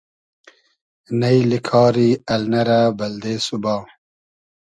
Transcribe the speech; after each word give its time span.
نݷلی 1.19 1.59
کاری 1.67 2.09
النۂ 2.33 2.61
رۂ 2.67 2.79
بئلدې 2.97 3.35
سوبا 3.45 3.75